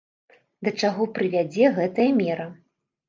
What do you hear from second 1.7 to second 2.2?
гэтая